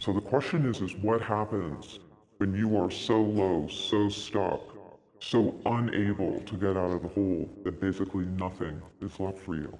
[0.00, 1.98] So the question is, is what happens
[2.38, 4.62] when you are so low, so stuck,
[5.18, 9.78] so unable to get out of the hole that basically nothing is left for you?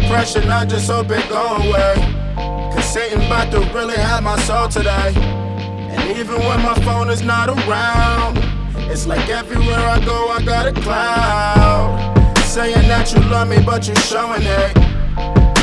[0.00, 1.94] Depression, I just hope it go away.
[2.74, 5.12] Cause Satan about to really have my soul today.
[5.14, 8.38] And even when my phone is not around,
[8.90, 11.94] it's like everywhere I go, I got a cloud.
[12.38, 14.74] Saying that you love me, but you're showing hate.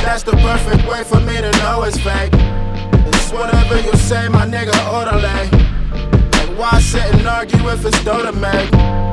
[0.02, 2.32] That's the perfect way for me to know it's fake.
[3.12, 5.28] It's whatever you say, my nigga, orderly.
[6.32, 9.11] Like, why sit and argue if it's dough to make?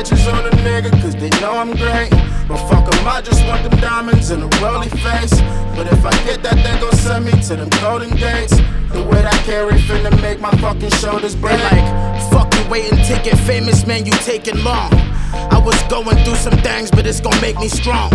[0.00, 2.08] Bitches on a nigga, cause they know I'm great.
[2.48, 5.38] But fuck 'em, I just want them diamonds in a Rollie face.
[5.76, 8.56] But if I get that, they gon' send me to them golden gates.
[8.94, 11.58] The way I carry finna make my fucking shoulders break.
[11.58, 14.90] They like, fuck you waiting to get famous, man, you taking long.
[15.34, 18.10] I was going through some things, but it's gonna make me strong.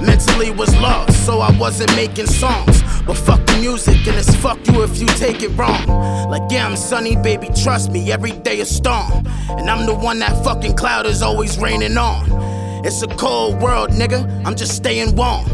[0.00, 2.82] Mentally was lost, so I wasn't making songs.
[3.06, 5.86] But fuck the music, and it's fuck you if you take it wrong.
[6.28, 9.24] Like, yeah, I'm sunny, baby, trust me, every day a storm.
[9.48, 12.26] And I'm the one that fucking cloud is always raining on.
[12.84, 15.46] It's a cold world, nigga, I'm just staying warm.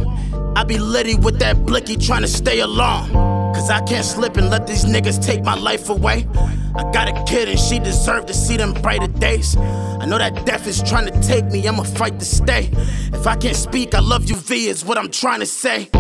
[0.57, 3.11] I be litty with that blicky trying to stay along.
[3.55, 6.27] Cause I can't slip and let these niggas take my life away.
[6.75, 9.59] I got a kid and she deserved to see them brighter days.
[9.59, 12.71] I know that death is trying to take me, I'ma fight to stay.
[13.13, 15.91] If I can't speak, I love you V is what I'm trying to say.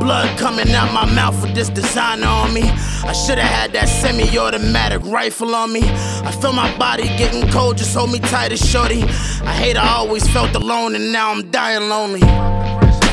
[0.00, 2.62] Blood coming out my mouth with this designer on me.
[2.62, 5.82] I should've had that semi automatic rifle on me.
[5.84, 9.02] I feel my body getting cold, just hold me tight as shorty.
[9.02, 12.20] I hate I always felt alone and now I'm dying lonely.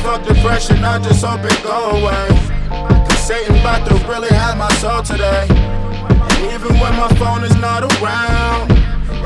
[0.02, 2.28] Fuck depression, I just hope it go away.
[3.06, 5.46] Cause Satan about to really have my soul today.
[5.50, 8.72] And even when my phone is not around,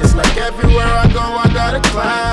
[0.02, 2.31] it's like everywhere I go, I got a cloud.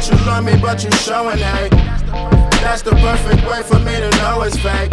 [0.00, 1.76] That you love me, but you showing hate.
[2.64, 4.88] That's the perfect way for me to know it's fake.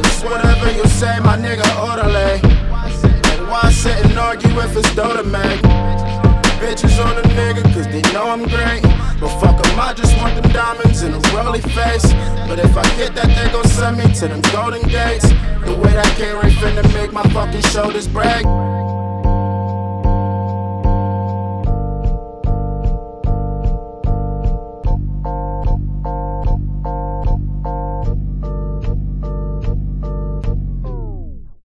[0.00, 2.40] It's whatever you say, my nigga, orderly.
[2.40, 5.60] Like, why sit and argue if it's to make?
[6.64, 8.80] Bitches on a nigga, cause they know I'm great.
[9.20, 12.08] But fuck 'em, I just want them diamonds in a Rollie face.
[12.48, 15.28] But if I get that, they gon' send me to them golden gates.
[15.60, 18.46] The way that carry finna make my fucking shoulders break.